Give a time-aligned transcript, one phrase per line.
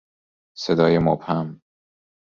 [0.57, 1.61] صدای مبهم